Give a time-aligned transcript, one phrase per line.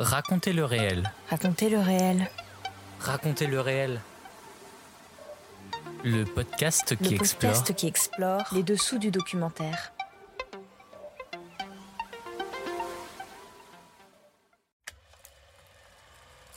[0.00, 1.12] Racontez le réel.
[1.28, 2.30] Racontez le réel.
[3.00, 4.00] Racontez le réel.
[6.04, 7.52] Le podcast qui Le explore.
[7.52, 9.92] podcast qui explore les dessous du documentaire.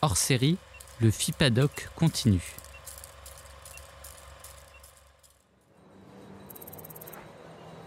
[0.02, 0.58] Hors série,
[1.02, 2.56] le FIPADOC continue.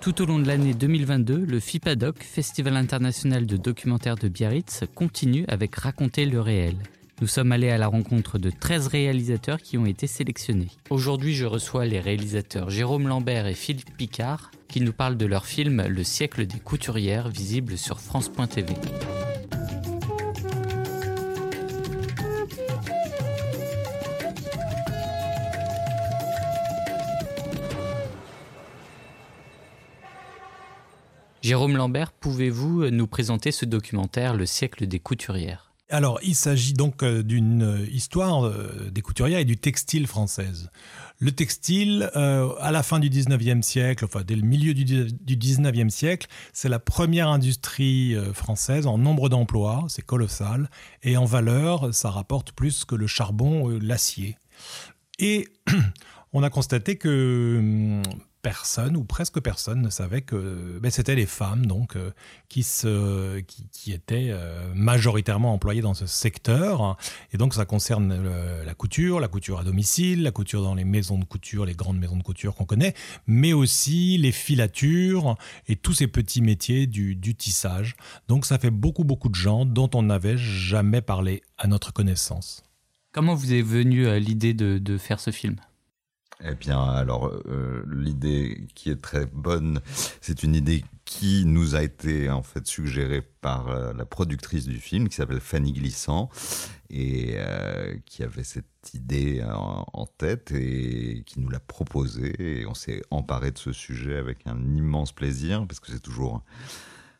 [0.06, 5.44] Tout au long de l'année 2022, le FIPADOC, Festival international de documentaire de Biarritz, continue
[5.48, 6.76] avec Raconter le réel.
[7.20, 10.68] Nous sommes allés à la rencontre de 13 réalisateurs qui ont été sélectionnés.
[10.90, 15.44] Aujourd'hui, je reçois les réalisateurs Jérôme Lambert et Philippe Picard qui nous parlent de leur
[15.44, 18.74] film Le siècle des couturières, visible sur France.tv.
[31.46, 35.70] Jérôme Lambert, pouvez-vous nous présenter ce documentaire Le siècle des couturières?
[35.88, 40.72] Alors, il s'agit donc euh, d'une euh, histoire euh, des couturières et du textile française.
[41.20, 45.36] Le textile, euh, à la fin du 19e siècle, enfin dès le milieu du, du
[45.36, 50.68] 19e siècle, c'est la première industrie euh, française en nombre d'emplois, c'est colossal,
[51.04, 54.36] et en valeur, ça rapporte plus que le charbon, euh, l'acier.
[55.20, 55.46] Et
[56.32, 58.02] on a constaté que hum,
[58.46, 62.12] personne ou presque personne ne savait que ben, c'était les femmes donc euh,
[62.48, 66.96] qui se qui, étaient euh, majoritairement employées dans ce secteur.
[67.32, 68.14] Et donc ça concerne
[68.64, 71.98] la couture la couture à domicile la couture dans les maisons de couture les grandes
[71.98, 72.94] maisons de couture qu'on connaît
[73.26, 75.36] mais aussi les filatures
[75.66, 77.96] et tous ces petits métiers du, du tissage.
[78.28, 82.62] Donc ça fait beaucoup beaucoup de gens dont on n'avait jamais parlé à notre connaissance.
[83.10, 85.56] Comment vous est venue euh, l'idée de faire ce film?
[86.44, 89.80] Eh bien, alors, euh, l'idée qui est très bonne,
[90.20, 94.78] c'est une idée qui nous a été en fait suggérée par euh, la productrice du
[94.78, 96.28] film, qui s'appelle Fanny Glissant,
[96.90, 102.60] et euh, qui avait cette idée en, en tête et qui nous l'a proposée.
[102.60, 106.42] Et on s'est emparé de ce sujet avec un immense plaisir, parce que c'est toujours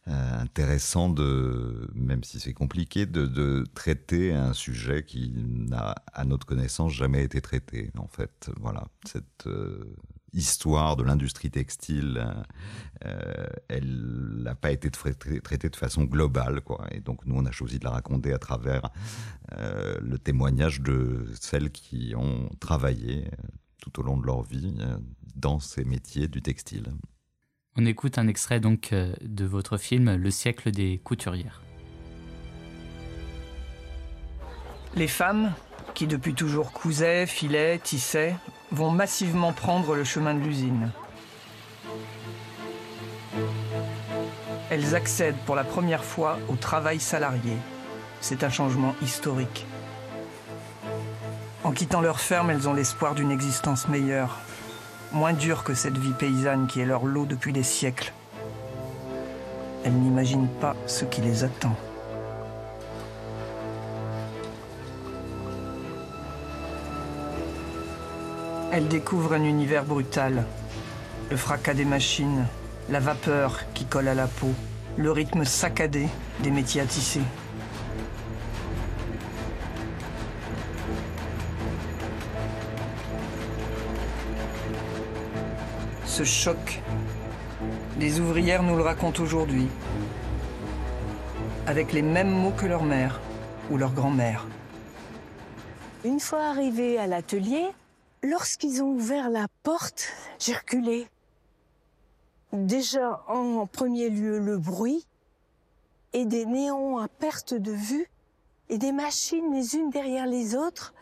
[0.09, 6.47] euh, intéressant de, même si c'est compliqué, de, traiter un sujet qui n'a, à notre
[6.47, 7.91] connaissance, jamais été traité.
[7.99, 9.97] En fait, voilà, cette euh,
[10.33, 12.25] histoire de l'industrie textile,
[13.05, 16.87] euh, elle n'a pas été traitée, de façon globale, quoi.
[16.93, 18.91] Et donc, nous, on a choisi de la raconter à travers
[19.59, 23.31] le témoignage de celles qui ont travaillé
[23.81, 24.77] tout au long de leur vie
[25.35, 26.93] dans ces métiers du textile.
[27.79, 31.61] On écoute un extrait donc euh, de votre film Le siècle des couturières.
[34.95, 35.53] Les femmes,
[35.93, 38.35] qui depuis toujours cousaient, filaient, tissaient,
[38.73, 40.91] vont massivement prendre le chemin de l'usine.
[44.71, 47.59] Elles accèdent pour la première fois au travail salarié.
[48.23, 49.67] C'est un changement historique.
[51.63, 54.39] En quittant leur ferme, elles ont l'espoir d'une existence meilleure,
[55.13, 58.13] moins dure que cette vie paysanne qui est leur lot depuis des siècles.
[59.85, 61.77] Elles n'imaginent pas ce qui les attend.
[68.73, 70.45] Elle découvre un univers brutal.
[71.31, 72.47] Le fracas des machines,
[72.91, 74.53] la vapeur qui colle à la peau,
[74.97, 76.09] le rythme saccadé
[76.43, 77.23] des métiers à tisser.
[86.17, 86.81] Ce choc,
[88.01, 89.69] les ouvrières nous le racontent aujourd'hui,
[91.67, 93.21] avec les mêmes mots que leur mère
[93.71, 94.47] ou leur grand-mère.
[96.07, 97.67] Une fois arrivé à l'atelier,
[98.23, 101.07] lorsqu'ils ont ouvert la porte, j'ai reculé.
[102.55, 105.07] Déjà, en premier lieu, le bruit
[106.15, 108.09] et des néons à perte de vue
[108.71, 110.95] et des machines les unes derrière les autres.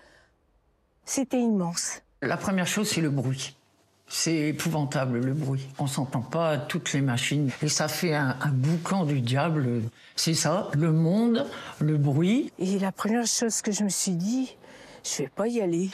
[1.04, 2.02] C'était immense.
[2.20, 3.56] La première chose, c'est le bruit.
[4.06, 5.66] C'est épouvantable le bruit.
[5.78, 9.82] On s'entend pas à toutes les machines et ça fait un, un boucan du diable.
[10.14, 11.46] C'est ça, le monde,
[11.80, 12.52] le bruit.
[12.58, 14.56] Et la première chose que je me suis dit,
[15.02, 15.90] je vais pas y aller.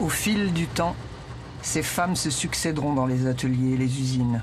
[0.00, 0.96] Au fil du temps,
[1.62, 4.42] ces femmes se succéderont dans les ateliers et les usines.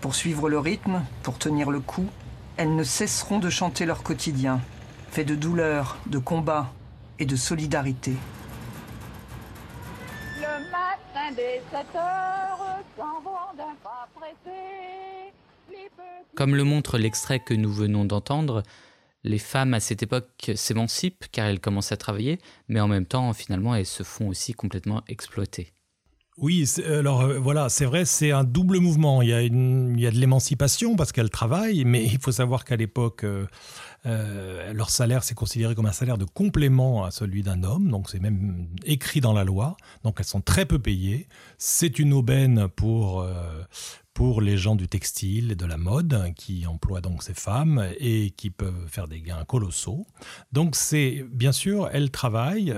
[0.00, 2.06] Pour suivre le rythme, pour tenir le coup,
[2.56, 4.60] elles ne cesseront de chanter leur quotidien,
[5.10, 6.72] fait de douleur, de combat
[7.18, 8.12] et de solidarité.
[10.36, 15.32] Le matin dès 7 heures, s'en vont d'un pas pressé.
[15.70, 18.62] Les petits Comme le montre l'extrait que nous venons d'entendre,
[19.24, 23.32] les femmes à cette époque s'émancipent car elles commencent à travailler, mais en même temps,
[23.32, 25.72] finalement, elles se font aussi complètement exploiter.
[26.38, 29.22] Oui, alors euh, voilà, c'est vrai, c'est un double mouvement.
[29.22, 33.46] Il y a, de l'émancipation parce qu'elles travaillent, mais il faut savoir qu'à l'époque, euh,
[34.04, 38.10] euh, leur salaire, c'est considéré comme un salaire de complément à celui d'un homme, donc
[38.10, 39.78] c'est même écrit dans la loi.
[40.04, 41.26] Donc elles sont très peu payées.
[41.56, 43.24] C'est une aubaine pour,
[44.40, 48.50] les gens du textile et de la mode qui emploient donc ces femmes et qui
[48.50, 50.06] peuvent faire des gains colossaux.
[50.52, 52.74] Donc c'est bien sûr, elles travaillent,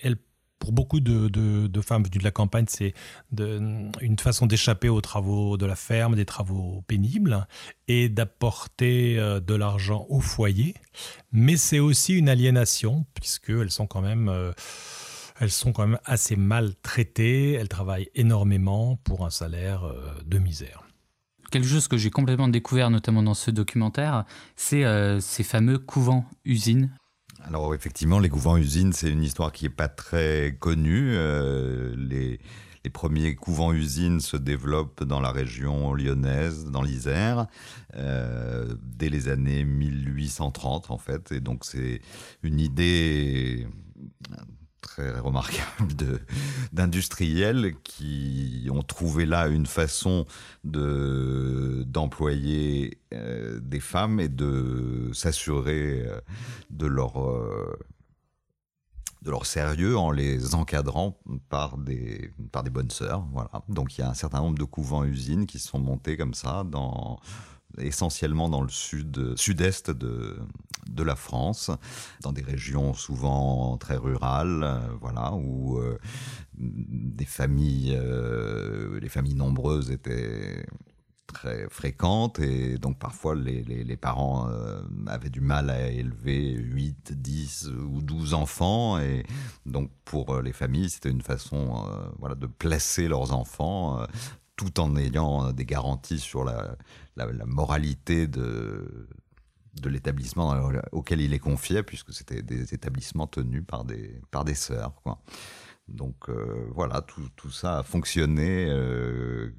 [0.00, 0.16] elles
[0.58, 2.94] pour beaucoup de, femmes venues de la campagne, c'est
[3.38, 7.46] une façon d'échapper aux travaux de la ferme, des travaux pénibles,
[7.88, 10.74] et d'apporter euh, de l'argent au foyer.
[11.32, 14.28] Mais c'est aussi une aliénation, puisqu'elles sont quand même...
[14.28, 14.52] Euh,
[15.38, 20.38] elles sont quand même assez mal traitées, elles travaillent énormément pour un salaire euh, de
[20.38, 20.82] misère.
[21.50, 24.24] Quelque chose que j'ai complètement découvert, notamment dans ce documentaire,
[24.56, 24.82] c'est
[25.20, 26.90] ces fameux couvents-usines
[27.44, 31.12] alors effectivement, les couvents-usines, c'est une histoire qui n'est pas très connue.
[31.14, 32.40] Euh, les,
[32.92, 37.48] premiers couvents-usines se développent dans la région lyonnaise, dans l'Isère,
[37.96, 41.32] euh, dès les années 1830 en fait.
[41.32, 42.00] Et donc c'est
[42.44, 43.66] une idée
[44.86, 45.92] très remarquable
[46.72, 50.26] d'industriels qui ont trouvé là une façon
[50.64, 56.20] de d'employer euh, des femmes et de s'assurer euh,
[56.70, 57.76] de leur euh,
[59.22, 61.18] de leur sérieux en les encadrant
[61.48, 62.30] par des
[62.70, 63.24] bonnes sœurs
[63.68, 66.62] donc il y a un certain nombre de couvents usines qui sont montés comme ça
[66.64, 67.18] dans
[67.78, 70.38] essentiellement dans le sud, sud-est de,
[70.90, 71.70] de la France,
[72.22, 75.98] dans des régions souvent très rurales, euh, voilà, où euh,
[76.54, 80.66] des familles, euh, les familles nombreuses étaient
[81.26, 84.48] très fréquentes et donc parfois les, les, parents
[85.08, 89.26] avaient du mal à élever 8, 10 ou 12 enfants et
[89.66, 91.84] donc pour les familles c'était une façon
[92.20, 94.06] voilà, de placer leurs enfants
[94.54, 96.76] tout en ayant des garanties sur la,
[97.16, 99.08] la, moralité de,
[99.80, 104.54] de l'établissement auquel il est confié, puisque c'était des établissements tenus par des, par des
[104.54, 104.94] sœurs.
[105.02, 105.20] Quoi.
[105.88, 109.50] Donc euh, voilà, tout, tout, ça a fonctionné euh,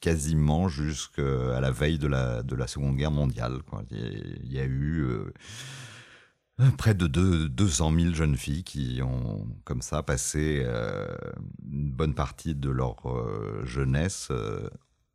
[0.00, 3.62] quasiment jusqu'à la veille de la, de la Seconde Guerre mondiale.
[3.68, 3.82] Quoi.
[3.90, 5.04] Il, y a, eu
[6.60, 10.66] euh, près de 200 000 jeunes filles qui ont comme ça passé
[11.70, 12.96] une bonne partie de leur
[13.64, 14.32] jeunesse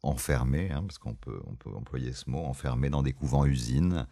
[0.03, 4.05] enfermés, hein, parce qu'on peut, on peut employer ce mot, enfermés dans des couvents-usines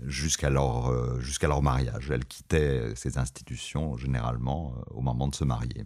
[0.00, 2.10] jusqu'à leur, euh, leur mariage.
[2.10, 5.84] Elles quittaient ces institutions généralement euh, au moment de se marier.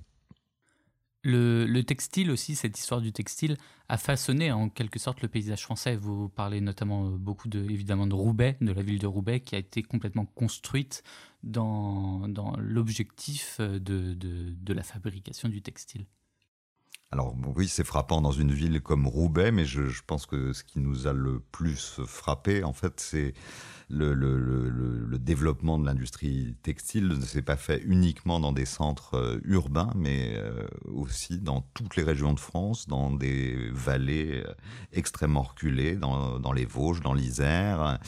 [1.25, 3.57] Le, le, textile aussi, cette histoire du textile,
[3.89, 5.95] a façonné en quelque sorte le paysage français.
[5.95, 9.55] Vous parlez notamment euh, beaucoup de, évidemment de Roubaix, de la ville de Roubaix, qui
[9.55, 11.05] a été complètement construite
[11.43, 16.07] dans, dans l'objectif de, de la fabrication du textile.
[17.13, 20.79] Alors oui, c'est frappant dans une ville comme Roubaix, mais je, pense que ce qui
[20.79, 23.35] nous a le plus frappé, en fait, c'est
[23.91, 29.93] le, développement de l'industrie textile ne s'est pas fait uniquement dans des centres euh, urbains,
[29.95, 34.55] mais euh, aussi dans toutes les régions de France, dans des vallées euh,
[34.93, 37.99] extrêmement reculées, dans, les Vosges, dans l'Isère.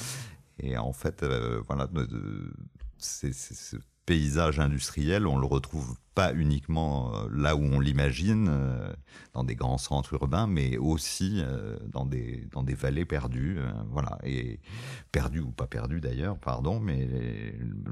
[0.59, 1.25] Et en fait,
[1.67, 1.91] voilà,
[2.97, 3.35] c'est
[4.07, 8.93] paysage industriel, on le retrouve pas uniquement euh, là où on l'imagine, euh,
[9.33, 13.59] dans des grands centres urbains, mais aussi euh, dans des dans des vallées perdues,
[13.91, 14.61] voilà, et
[15.13, 17.09] perdues ou pas perdues d'ailleurs, pardon, mais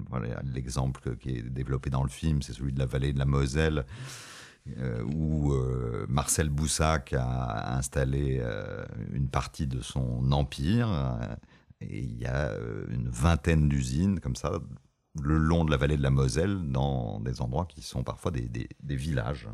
[0.08, 3.26] voilà, l'exemple qui est développé dans le film, c'est celui de la vallée de la
[3.26, 3.84] Moselle.
[5.16, 5.52] où
[6.08, 8.40] Marcel Boussac a installé
[9.12, 10.88] une partie de son empire.
[11.80, 12.52] et il y a
[12.90, 14.60] une vingtaine d'usines comme ça
[15.20, 18.68] le long de la vallée de la Moselle, dans des endroits qui sont parfois des,
[18.82, 19.48] villages.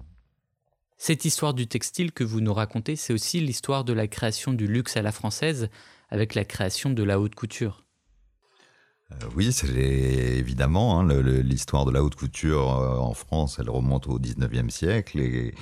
[0.97, 4.67] Cette histoire du textile que vous nous racontez, c'est aussi l'histoire de la création du
[4.67, 5.69] luxe à la française
[6.11, 7.85] avec la création de la haute couture.
[9.13, 14.07] Euh, oui, c'est évidemment hein, l'histoire de la haute couture euh, en France, elle remonte
[14.07, 15.55] au 19e siècle et,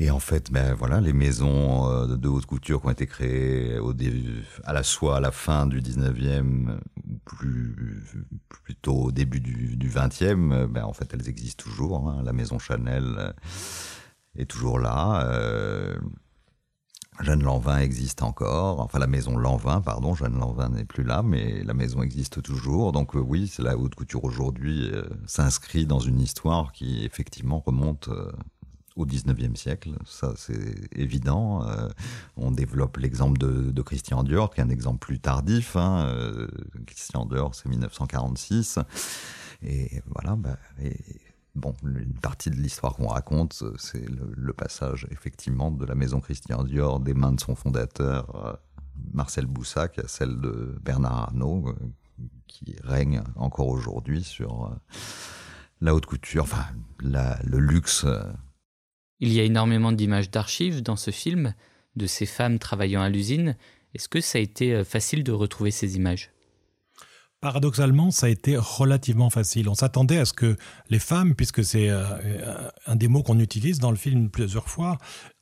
[0.00, 3.78] et en fait, ben voilà, les maisons euh, de haute couture qui ont été créées
[4.64, 6.78] à la soit à la fin du 19e,
[7.24, 8.14] plus
[8.48, 12.08] plutôt au début du, du 20e, ben en fait, elles existent toujours.
[12.08, 12.22] Hein.
[12.24, 13.32] La maison Chanel euh,
[14.36, 15.26] est toujours là.
[15.26, 15.98] Euh,
[17.20, 18.78] Jeanne Lanvin existe encore.
[18.78, 22.92] Enfin, la maison Lanvin, pardon, Jeanne Lanvin n'est plus là, mais la maison existe toujours.
[22.92, 24.92] Donc oui, la haute couture aujourd'hui
[25.26, 28.08] s'inscrit dans une histoire qui effectivement remonte
[28.98, 31.66] au 19e siècle, ça c'est évident.
[31.66, 31.88] Euh,
[32.36, 35.76] on développe l'exemple de, Christian Dior, qui est un exemple plus tardif.
[35.76, 36.06] Hein.
[36.08, 36.48] Euh,
[36.84, 38.80] Christian Dior, c'est 1946.
[39.62, 40.56] Et voilà, bah,
[41.54, 46.64] bon, une partie de l'histoire qu'on raconte, c'est le, passage effectivement de la maison Christian
[46.64, 48.58] Dior des mains de son fondateur
[49.12, 51.72] Marcel Boussac à celle de Bernard Arnault,
[52.48, 54.76] qui règne encore aujourd'hui sur
[55.80, 56.66] la haute couture, enfin
[56.98, 58.04] le luxe.
[59.20, 61.54] Il y a énormément d'images d'archives dans ce film,
[61.96, 63.56] de ces femmes travaillant à l'usine.
[63.94, 66.30] Est-ce que ça a été euh, facile de retrouver ces images?
[67.40, 69.68] Paradoxalement, ça a été relativement facile.
[69.68, 70.56] On s'attendait à ce que
[70.90, 72.04] les femmes, puisque c'est euh,
[72.86, 74.98] un des mots qu'on utilise dans le film plusieurs fois,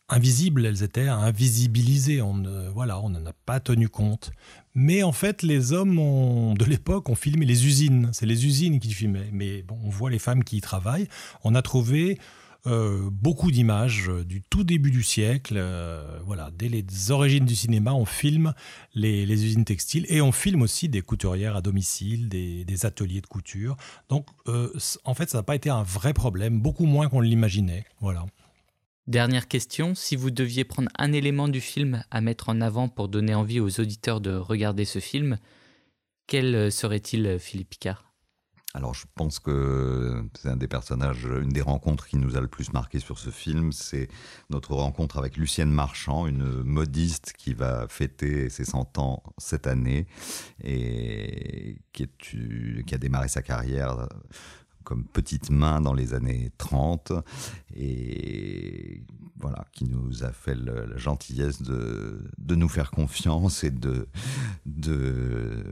[0.09, 2.21] invisibles, elles étaient invisibilisées.
[2.21, 2.42] On
[2.73, 4.30] voilà, on n'en a pas tenu compte.
[4.75, 8.11] Mais en fait, les hommes de l'époque ont filmé les usines.
[8.12, 9.30] C'est les usines qui filmaient.
[9.33, 11.09] Mais bon, on voit les femmes qui y travaillent.
[11.45, 12.18] On a trouvé
[12.67, 15.55] euh, beaucoup d'images euh, du tout début du siècle.
[15.57, 18.55] Euh, voilà, dès les origines du cinéma, on filme
[18.95, 23.77] les, usines textiles et on filme aussi des couturières à domicile, des, ateliers de couture.
[24.09, 24.27] Donc,
[25.05, 27.85] en fait, ça n'a pas été un vrai problème, beaucoup moins qu'on l'imaginait.
[28.01, 28.27] Voilà.
[29.07, 33.09] Dernière question, si vous deviez prendre un élément du film à mettre en avant pour
[33.09, 35.39] donner envie aux auditeurs de regarder ce film,
[36.27, 38.06] quel serait-il, Philippe Picard?
[38.76, 42.47] Alors je pense que c'est un des personnages, une des rencontres qui nous a le
[42.47, 44.09] plus marqué sur ce film, c'est
[44.50, 50.06] notre rencontre avec Lucienne Marchand, une modiste qui va fêter ses 100 ans cette année
[50.62, 52.04] et qui,
[52.92, 54.09] a démarré sa carrière
[54.87, 57.12] comme petite main dans les années 30
[57.75, 59.02] et
[59.38, 64.09] voilà, qui nous a fait la gentillesse de, de, nous faire confiance et de,
[64.64, 65.62] de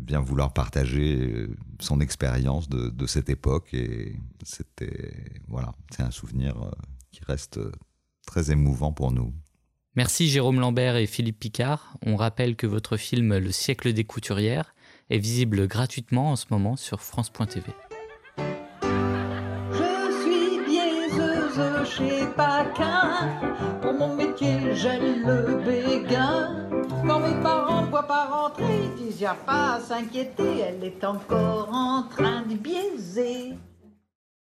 [0.00, 1.46] bien vouloir partager
[1.80, 3.74] son expérience de, de, cette époque.
[3.74, 5.12] Et c'était,
[5.46, 6.70] voilà, c'est un souvenir euh,
[7.10, 7.60] qui reste
[8.26, 9.34] très émouvant pour nous.
[9.94, 11.98] Merci Jérôme Lambert et Philippe Picard.
[12.04, 14.74] On rappelle que votre film Le siècle des couturières
[15.10, 17.66] est visible gratuitement en ce moment sur France.tv.
[21.96, 23.28] chez Paquin.
[23.80, 26.68] Pour mon métier, j'ai le béguin.
[27.06, 30.84] Quand mes parents ne voient pas rentrer, ils disent y a pas à s'inquiéter, elle
[30.84, 33.54] est encore en train de biaiser.